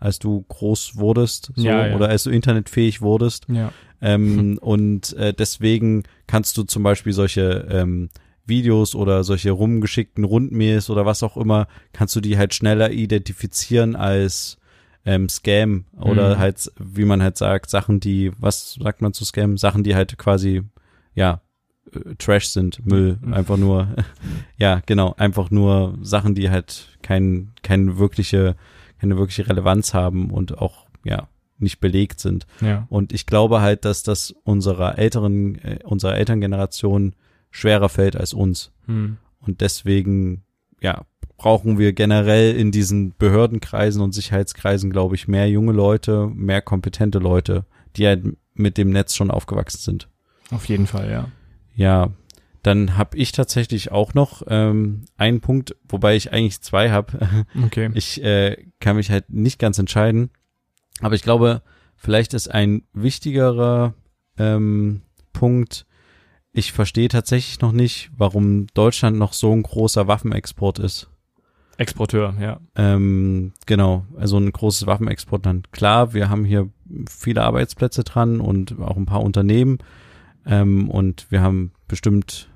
[0.00, 1.94] als du groß wurdest, so, Ja, ja.
[1.94, 3.46] oder als du internetfähig wurdest.
[3.48, 3.72] Ja.
[4.00, 8.08] Ähm, und äh, deswegen kannst du zum Beispiel solche ähm,
[8.46, 13.94] Videos oder solche rumgeschickten Rundmails oder was auch immer, kannst du die halt schneller identifizieren
[13.94, 14.56] als
[15.04, 16.38] ähm, Scam oder Mhm.
[16.40, 19.56] halt, wie man halt sagt, Sachen, die, was sagt man zu Scam?
[19.56, 20.62] Sachen, die halt quasi,
[21.14, 21.40] ja,
[21.94, 23.32] äh, Trash sind, Müll, Mhm.
[23.34, 23.88] einfach nur,
[24.58, 28.56] ja, genau, einfach nur Sachen, die halt kein, keine wirkliche,
[29.00, 32.46] keine wirkliche Relevanz haben und auch, ja, nicht belegt sind.
[32.60, 32.86] Ja.
[32.88, 37.14] Und ich glaube halt, dass das unserer älteren, äh, unserer Elterngeneration
[37.50, 38.72] schwerer fällt als uns.
[38.86, 39.18] Hm.
[39.40, 40.42] Und deswegen,
[40.80, 41.04] ja,
[41.36, 47.18] brauchen wir generell in diesen Behördenkreisen und Sicherheitskreisen, glaube ich, mehr junge Leute, mehr kompetente
[47.18, 47.64] Leute,
[47.96, 50.08] die halt mit dem Netz schon aufgewachsen sind.
[50.50, 51.28] Auf jeden Fall, ja.
[51.74, 52.10] Ja,
[52.62, 57.46] dann habe ich tatsächlich auch noch ähm, einen Punkt, wobei ich eigentlich zwei habe.
[57.64, 57.90] Okay.
[57.94, 60.30] Ich äh, kann mich halt nicht ganz entscheiden,
[61.00, 61.62] aber ich glaube,
[61.96, 63.94] vielleicht ist ein wichtigerer
[64.38, 65.86] ähm, Punkt,
[66.52, 71.08] ich verstehe tatsächlich noch nicht, warum Deutschland noch so ein großer Waffenexport ist.
[71.76, 72.60] Exporteur, ja.
[72.74, 75.72] Ähm, genau, also ein großes Waffenexportland.
[75.72, 76.68] Klar, wir haben hier
[77.08, 79.78] viele Arbeitsplätze dran und auch ein paar Unternehmen.
[80.44, 82.49] Ähm, und wir haben bestimmt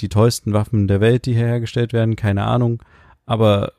[0.00, 2.82] die tollsten Waffen der Welt, die hier hergestellt werden, keine Ahnung.
[3.24, 3.72] Aber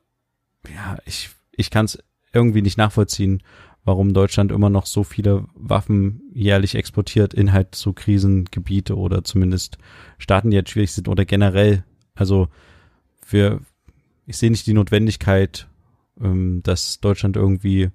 [0.73, 1.99] ja, ich, ich kann es
[2.34, 3.41] irgendwie nicht nachvollziehen,
[3.86, 9.77] warum Deutschland immer noch so viele Waffen jährlich exportiert in halt so Krisengebiete oder zumindest
[10.17, 11.86] Staaten, die jetzt schwierig sind oder generell.
[12.13, 12.49] Also
[13.30, 13.62] wir,
[14.25, 15.67] ich sehe nicht die Notwendigkeit,
[16.21, 17.89] ähm, dass Deutschland irgendwie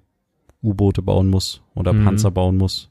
[0.63, 2.05] U-Boote bauen muss oder Mhm.
[2.05, 2.89] Panzer bauen muss.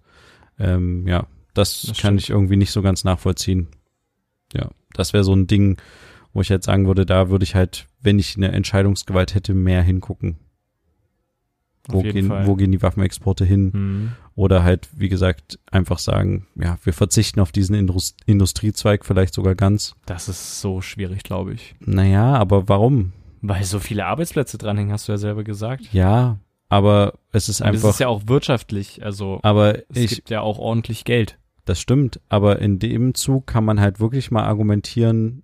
[0.59, 2.21] Ähm, ja, das, Das kann stimmt.
[2.21, 3.69] ich irgendwie nicht so ganz nachvollziehen.
[4.55, 5.79] Ja, das wäre so ein Ding,
[6.33, 9.83] wo ich jetzt sagen würde, da würde ich halt, wenn ich eine Entscheidungsgewalt hätte, mehr
[9.83, 10.39] hingucken.
[11.89, 12.47] Auf Wo gehen, Fall.
[12.47, 13.73] wo gehen die Waffenexporte hin?
[13.73, 14.13] Hm.
[14.37, 19.57] Oder halt, wie gesagt, einfach sagen, ja, wir verzichten auf diesen Indus Industriezweig vielleicht sogar
[19.57, 19.97] ganz.
[20.07, 21.75] Das ist so schwierig, glaube ich.
[21.81, 23.13] Naja, aber warum?
[23.41, 25.93] Weil so viele Arbeitsplätze dranhängen, hast du ja selber gesagt.
[25.93, 30.15] Ja, aber es ist Und es einfach, ist ja auch wirtschaftlich, also aber es ich,
[30.15, 31.39] gibt ja auch ordentlich Geld.
[31.65, 35.43] Das stimmt, aber in dem Zug kann man halt wirklich mal argumentieren,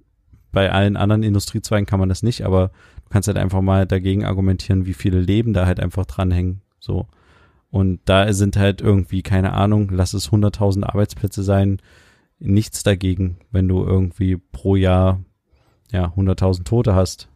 [0.52, 2.68] bei allen anderen Industriezweigen kann man das nicht, aber
[3.04, 7.07] du kannst halt einfach mal dagegen argumentieren, wie viele Leben da halt einfach dranhängen, so.
[7.70, 11.81] Und da sind halt irgendwie, keine Ahnung, lass es 100.000 Arbeitsplätze sein,
[12.38, 15.20] nichts dagegen, wenn du irgendwie pro Jahr,
[15.92, 17.28] ja, 100.000 Tote hast.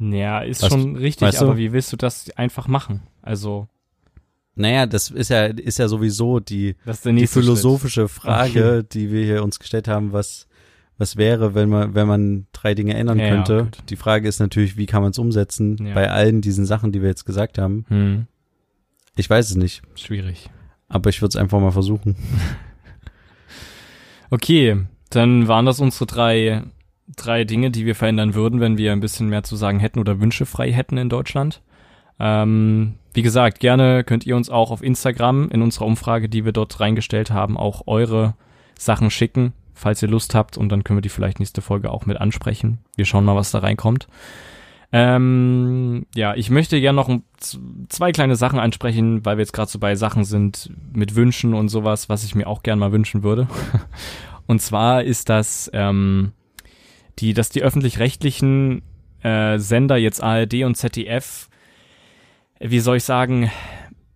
[0.00, 1.44] Ja, ist Was- schon richtig, weißt du?
[1.46, 3.02] aber wie willst du das einfach machen?
[3.20, 3.68] Also,
[4.58, 9.58] Naja, das ist ja, ist ja sowieso die, die philosophische Frage, die wir hier uns
[9.58, 10.46] gestellt haben, was,
[10.98, 13.64] was wäre, wenn man, wenn man drei Dinge ändern Ja, ja, könnte.
[13.64, 13.78] gut.
[13.88, 15.94] Die Frage ist natürlich, wie kann man es umsetzen Ja.
[15.94, 17.84] bei allen diesen Sachen, die wir jetzt gesagt haben.
[17.88, 17.96] Schritt.
[17.98, 18.26] Hm,
[19.16, 20.50] Ich weiß es nicht, schwierig.
[20.88, 22.16] aber ich würde es einfach mal versuchen.
[24.30, 24.76] Okay,
[25.10, 26.62] dann waren das unsere drei,
[27.16, 30.20] drei Dinge, die wir verändern würden, wenn wir ein bisschen mehr zu sagen hätten oder
[30.20, 31.62] Wünsche frei hätten in Deutschland.
[32.20, 36.52] Ähm, wie gesagt, gerne könnt ihr uns auch auf Instagram in unserer Umfrage, die wir
[36.52, 38.34] dort reingestellt haben, auch eure
[38.78, 42.06] Sachen schicken, falls ihr Lust habt und dann können wir die vielleicht nächste Folge auch
[42.06, 42.78] mit ansprechen.
[42.94, 44.06] Wir schauen mal, was da reinkommt.
[44.92, 47.10] Ähm, ja, ich möchte gerne noch
[47.88, 51.70] zwei kleine Sachen ansprechen, weil wir jetzt gerade so bei Sachen sind mit Wünschen und
[51.70, 53.48] sowas, was ich mir auch gern mal wünschen würde.
[54.46, 56.30] Und zwar ist das, ähm,
[57.18, 58.82] die, dass die öffentlich-rechtlichen
[59.24, 61.47] äh, Sender jetzt ARD und ZDF,
[62.60, 63.50] wie soll ich sagen,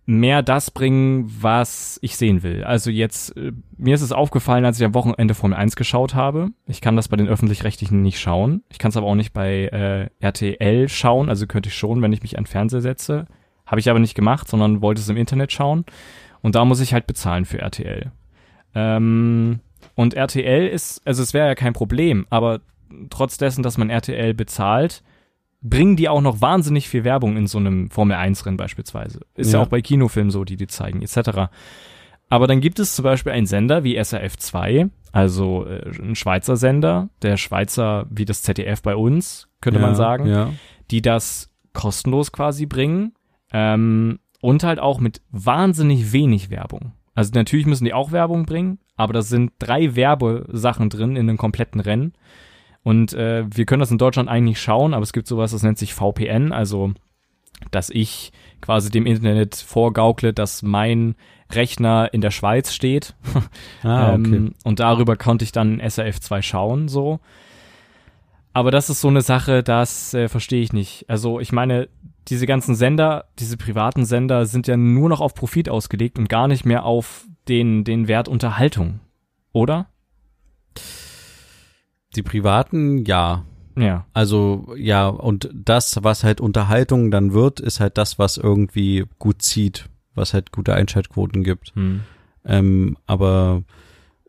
[0.05, 2.63] mehr das bringen, was ich sehen will.
[2.63, 6.49] Also jetzt, äh, mir ist es aufgefallen, als ich am Wochenende Formel 1 geschaut habe.
[6.67, 8.63] Ich kann das bei den öffentlich-rechtlichen nicht schauen.
[8.69, 11.29] Ich kann es aber auch nicht bei äh, RTL schauen.
[11.29, 13.27] Also könnte ich schon, wenn ich mich an Fernseher setze.
[13.65, 15.85] Habe ich aber nicht gemacht, sondern wollte es im Internet schauen.
[16.41, 18.11] Und da muss ich halt bezahlen für RTL.
[18.75, 19.61] Ähm,
[19.95, 22.59] und RTL ist, also es wäre ja kein Problem, aber
[23.09, 25.01] trotz dessen, dass man RTL bezahlt,
[25.63, 29.21] bringen die auch noch wahnsinnig viel Werbung in so einem Formel 1 Rennen beispielsweise.
[29.35, 29.59] Ist ja.
[29.59, 29.65] Ja.
[29.65, 31.49] auch bei Kinofilmen so, die die zeigen, etc.
[32.29, 36.57] Aber dann gibt es zum Beispiel einen Sender wie SRF 2, also äh, ein Schweizer
[36.57, 40.49] Sender, der Schweizer wie das ZDF bei uns, könnte ja, man sagen Ja.
[40.91, 43.13] die das kostenlos quasi bringen
[43.51, 46.91] ähm, und halt auch mit wahnsinnig wenig Werbung.
[47.15, 51.37] Also natürlich müssen die auch Werbung bringen, aber da sind drei Werbesachen drin in einem
[51.37, 52.13] kompletten Rennen.
[52.83, 55.77] Und äh, wir können das in Deutschland eigentlich schauen, aber es gibt sowas, das nennt
[55.77, 56.93] sich VPN, also
[57.71, 61.15] dass ich quasi dem Internet vorgaukle, dass mein
[61.51, 63.15] Rechner in der Schweiz steht
[63.83, 64.35] Ah, okay.
[64.35, 67.19] ähm, und darüber konnte ich dann SRF 2 schauen, so.
[68.53, 71.09] Aber das ist so eine Sache, das äh, verstehe ich nicht.
[71.09, 71.89] Also ich meine,
[72.27, 76.47] diese ganzen Sender, diese privaten Sender sind ja nur noch auf Profit ausgelegt und gar
[76.47, 78.99] nicht mehr auf den, den Wert Unterhaltung.
[79.53, 79.87] Oder?
[82.15, 83.43] Die privaten, ja.
[83.75, 84.05] Ja.
[84.13, 89.41] Also ja, und das, was halt Unterhaltung dann wird, ist halt das, was irgendwie gut
[89.41, 91.73] zieht, was halt gute Einschaltquoten gibt.
[91.75, 92.01] Hm.
[92.45, 93.63] Ähm, aber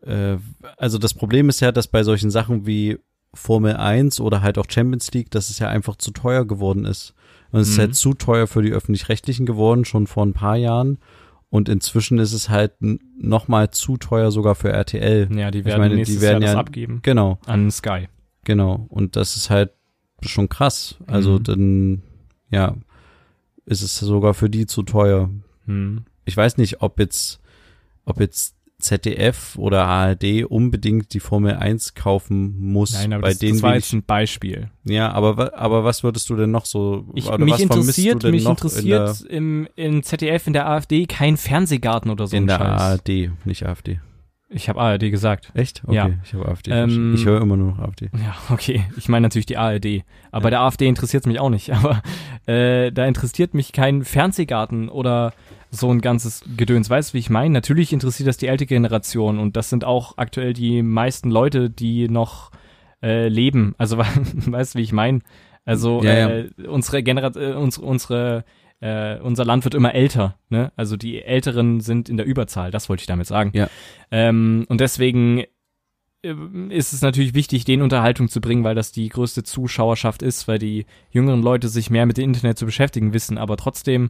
[0.01, 0.37] äh,
[0.77, 2.97] also das Problem ist ja, dass bei solchen Sachen wie
[3.35, 7.13] Formel 1 oder halt auch Champions League, dass es ja einfach zu teuer geworden ist.
[7.51, 7.81] Und es ist Mhm.
[7.81, 10.97] halt zu teuer für die öffentlich-rechtlichen geworden, schon vor ein paar Jahren.
[11.55, 15.29] Und inzwischen ist es halt noch mal zu teuer sogar für RTL.
[15.37, 16.99] Ja, die Ich werden meine, die werden Jahr das ja- abgeben.
[17.01, 18.09] Genau, An Sky.
[18.43, 18.85] genau.
[18.89, 19.71] Und das ist halt
[20.21, 20.97] schon krass.
[21.07, 21.43] Also Mhm.
[21.43, 22.01] dann,
[22.49, 22.75] ja,
[23.65, 25.29] ist es sogar für die zu teuer.
[25.65, 26.03] Hm.
[26.25, 27.39] Ich weiß nicht, ob jetzt,
[28.05, 28.54] ob jetzt
[28.85, 32.93] ZDF oder ARD unbedingt die Formel 1 kaufen muss.
[32.93, 34.69] Nein, aber bei das, denen das war jetzt ein Beispiel.
[34.83, 39.67] ja, aber, aber was würdest du denn noch so, Ich, mich interessiert, mich interessiert im,
[39.75, 42.81] in ZDF, in der AfD kein Fernsehgarten oder so in der, in der Scheiß.
[42.81, 43.99] ARD, nicht AfD.
[44.47, 45.51] Ich habe ARD gesagt.
[45.55, 45.81] Echt?
[45.85, 46.09] Okay, Ja.
[46.23, 46.71] ich habe AfD.
[46.71, 48.09] Ähm, ich höre immer nur noch AfD.
[48.13, 48.85] Ja, okay.
[48.95, 50.03] Ich meine natürlich die ARD.
[50.31, 50.49] Aber Ja.
[50.51, 51.71] der AfD interessiert es mich auch nicht.
[51.73, 52.01] Aber
[52.45, 55.33] äh, da interessiert mich kein Fernsehgarten oder
[55.71, 56.89] so ein ganzes Gedöns.
[56.89, 57.53] Weißt du, wie ich meine?
[57.53, 62.07] Natürlich interessiert das die ältere Generation und das sind auch aktuell die meisten Leute, die
[62.07, 62.51] noch
[63.03, 63.73] äh, leben.
[63.79, 65.21] Also weißt du, wie ich meine?
[65.65, 66.29] Also Ja, ja.
[66.29, 68.45] äh, unsere Generation, äh, unsere, unsere
[68.81, 70.71] äh, unser Land wird immer älter, ne?
[70.75, 73.51] Also die Älteren sind in der Überzahl, das wollte ich damit sagen.
[73.53, 73.69] Ja.
[74.11, 75.43] Ähm, und deswegen
[76.21, 76.35] äh,
[76.69, 80.59] ist es natürlich wichtig, den Unterhaltung zu bringen, weil das die größte Zuschauerschaft ist, weil
[80.59, 83.37] die jüngeren Leute sich mehr mit dem Internet zu beschäftigen wissen.
[83.37, 84.09] Aber trotzdem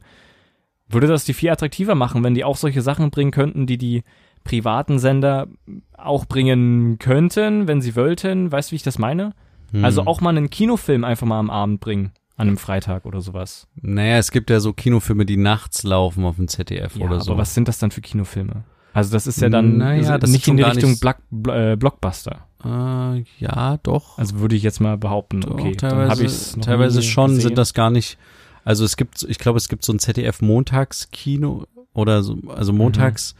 [0.88, 4.04] würde das die viel attraktiver machen, wenn die auch solche Sachen bringen könnten, die die
[4.44, 5.48] privaten Sender
[5.94, 8.52] auch bringen könnten, wenn sie wollten.
[8.52, 9.34] Weißt du, wie ich das meine?
[9.72, 9.84] Hm.
[9.84, 12.12] Also auch mal einen Kinofilm einfach mal am Abend bringen.
[12.38, 13.68] An einem Freitag oder sowas.
[13.82, 17.24] Naja, es gibt ja so Kinofilme, die nachts laufen auf dem ZDF Ja, oder aber
[17.24, 17.38] so.
[17.38, 18.66] was sind das dann für Kinofilme?
[18.94, 21.76] Also das ist ja dann Naja, das nicht in die Richtung nicht- Block, Bl- äh,
[21.76, 22.48] Blockbuster.
[22.64, 24.18] Äh, ja, doch.
[24.18, 27.42] Also würde ich jetzt mal behaupten, Doch, okay, teilweise, teilweise schon gesehen.
[27.50, 28.18] sind das gar nicht.
[28.64, 32.78] Also es gibt, ich glaube, es gibt so ein ZDF Montagskino oder so, also Mhm.
[32.80, 33.36] montags,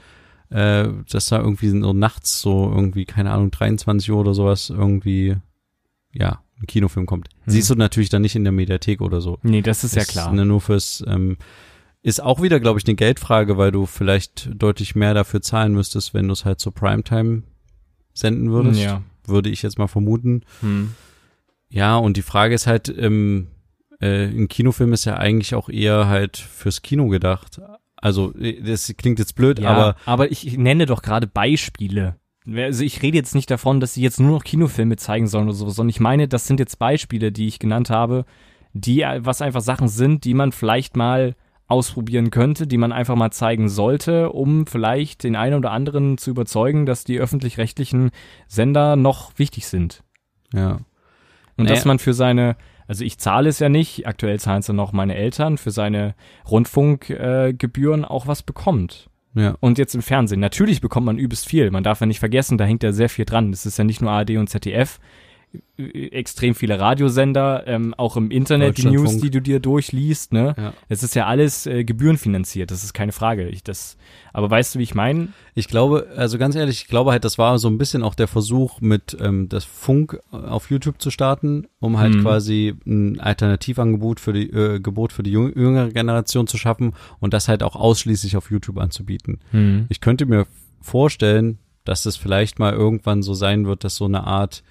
[0.52, 5.36] äh, dass da irgendwie so nachts so irgendwie keine Ahnung 23 Uhr oder sowas irgendwie,
[6.14, 7.30] ja, ein Kinofilm kommt.
[7.46, 7.52] Mhm.
[7.52, 9.40] Siehst du natürlich dann nicht in der Mediathek oder so.
[9.44, 10.32] Nee, das ist ja Ist, klar.
[10.32, 11.38] Ne, nur fürs ähm,
[12.02, 16.14] ist auch wieder, glaube ich, eine Geldfrage, weil du vielleicht deutlich mehr dafür zahlen müsstest,
[16.14, 17.44] wenn du es halt zur Primetime
[18.14, 18.80] senden würdest.
[18.80, 19.02] Ja.
[19.26, 20.42] Würde ich jetzt mal vermuten.
[20.62, 20.94] Hm.
[21.70, 23.48] Ja, und die Frage ist halt, ähm,
[24.00, 27.60] äh, ein Kinofilm ist ja eigentlich auch eher halt fürs Kino gedacht.
[27.98, 32.18] Also, äh, das klingt jetzt blöd, Ja, aber aber ich nenne doch gerade Beispiele.
[32.48, 35.54] Also ich rede jetzt nicht davon, dass sie jetzt nur noch Kinofilme zeigen sollen oder
[35.56, 38.26] so, sondern ich meine, das sind jetzt Beispiele, die ich genannt habe,
[38.74, 41.36] die was einfach Sachen sind, die man vielleicht mal
[41.68, 46.30] ausprobieren könnte, die man einfach mal zeigen sollte, um vielleicht den einen oder anderen zu
[46.30, 48.12] überzeugen, dass die öffentlich-rechtlichen
[48.48, 50.04] Sender noch wichtig sind.
[50.54, 50.80] ja.
[51.58, 51.76] Und Naja.
[51.76, 54.92] dass man für seine, also ich zahle es ja nicht, aktuell zahlen es ja noch
[54.92, 56.16] meine Eltern, für seine
[56.52, 59.10] Rundfunkgebühren äh, auch was bekommt.
[59.36, 59.56] Ja.
[59.60, 61.70] Und jetzt im Fernsehen, natürlich bekommt man übelst viel.
[61.70, 63.52] Man darf ja nicht vergessen, da hängt ja sehr viel dran.
[63.52, 65.00] Das ist ja nicht nur ARD und ZDF,
[65.78, 70.54] extrem viele Radiosender, ähm, auch im Internet die News, die du dir durchliest, ne?
[70.58, 70.74] Ja.
[70.90, 73.48] Es ist ja alles äh, gebührenfinanziert, das ist keine Frage.
[73.50, 73.98] Ich, das,
[74.32, 75.30] aber weißt du, wie ich meine?
[75.54, 78.28] Ich glaube, also ganz ehrlich, ich glaube halt, das war so ein bisschen auch der
[78.28, 82.22] Versuch, mit ähm, das Funk auf YouTube zu starten, um halt Mhm.
[82.22, 87.34] quasi ein Alternativangebot für die äh, Gebot für die jüng- jüngere Generation zu schaffen und
[87.34, 89.40] das halt auch ausschließlich auf YouTube anzubieten.
[89.90, 90.46] Ich könnte mir
[90.82, 94.64] vorstellen, dass das vielleicht mal irgendwann so sein wird, dass so eine Art,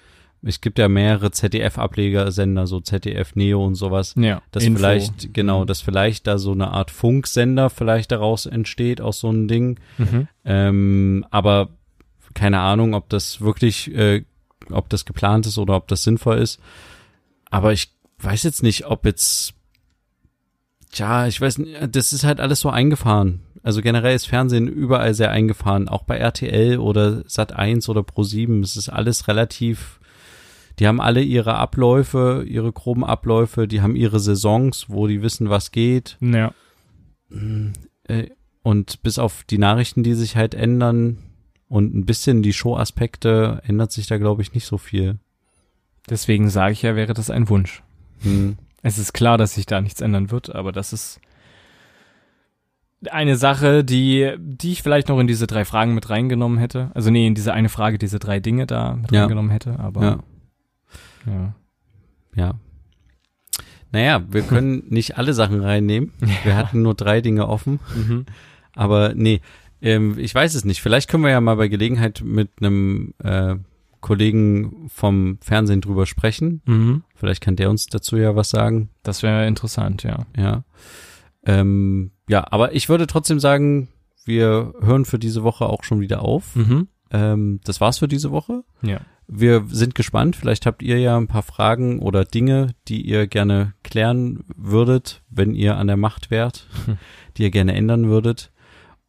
[0.47, 4.77] es gibt ja mehrere ZDF-Ablegersender, so ZDF Neo und sowas, Ja, dass Info.
[4.79, 9.47] vielleicht, genau, dass vielleicht da so eine Art Funksender vielleicht daraus entsteht, aus so einem
[9.47, 9.79] Ding.
[9.97, 10.27] Mhm.
[10.45, 11.69] Ähm, aber
[12.33, 14.23] keine Ahnung, ob das wirklich, äh,
[14.71, 16.59] ob das geplant ist oder ob das sinnvoll ist.
[17.49, 19.53] Aber ich weiß jetzt nicht, ob jetzt,
[20.91, 23.41] tja, ich weiß nicht, das ist halt alles so eingefahren.
[23.63, 28.61] Also generell ist Fernsehen überall sehr eingefahren, auch bei RTL oder Sat1 oder Pro7.
[28.63, 29.99] Es ist alles relativ,
[30.79, 35.49] die haben alle ihre Abläufe, ihre groben Abläufe, die haben ihre Saisons, wo die wissen,
[35.49, 36.17] was geht.
[36.21, 36.51] Ja.
[38.07, 38.29] Äh,
[38.63, 41.17] und bis auf die Nachrichten, die sich halt ändern
[41.69, 45.17] und ein bisschen die Show-Aspekte, ändert sich da, glaube ich, nicht so viel.
[46.09, 47.83] Deswegen sage ich ja, wäre das ein Wunsch.
[48.21, 48.57] Hm.
[48.81, 51.19] Es ist klar, dass sich da nichts ändern wird, aber das ist
[53.11, 56.91] eine Sache, die, die ich vielleicht noch in diese drei Fragen mit reingenommen hätte.
[56.93, 59.21] Also nee, in diese eine Frage, diese drei Dinge da mit Ja.
[59.21, 60.19] reingenommen hätte, aber Ja,
[61.25, 61.55] ja.
[62.35, 62.59] ja.
[63.91, 66.11] Naja, wir können nicht alle Sachen reinnehmen.
[66.43, 67.79] Wir hatten nur drei Dinge offen.
[67.95, 68.25] Mhm.
[68.73, 69.41] Aber nee,
[69.81, 70.81] ähm, ich weiß es nicht.
[70.81, 73.55] Vielleicht können wir ja mal bei Gelegenheit mit einem äh,
[74.01, 76.61] Kollegen vom Fernsehen drüber sprechen.
[76.65, 77.03] Mhm.
[77.15, 78.89] Vielleicht kann der uns dazu ja was sagen.
[79.01, 80.25] Das wäre interessant, ja.
[80.37, 80.63] Ja.
[81.45, 83.87] Ähm, ja, aber ich würde trotzdem sagen,
[84.25, 86.55] wir hören für diese Woche auch schon wieder auf.
[86.55, 86.87] Mhm.
[87.11, 88.63] Ähm, das war's für diese Woche.
[88.81, 88.99] Ja.
[89.27, 90.35] Wir sind gespannt.
[90.35, 95.55] Vielleicht habt ihr ja ein paar Fragen oder Dinge, die ihr gerne klären würdet, wenn
[95.55, 96.97] ihr an der Macht wärt, Hm.
[97.37, 98.51] die ihr gerne ändern würdet.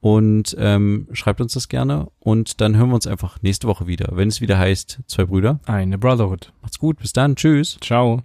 [0.00, 2.08] Und ähm, schreibt uns das gerne.
[2.18, 5.58] Und dann hören wir uns einfach nächste Woche wieder, wenn es wieder heißt, zwei Brüder.
[5.66, 6.52] Eine Brotherhood.
[6.62, 7.78] Macht's gut, bis dann, tschüss.
[7.80, 8.22] Ciao.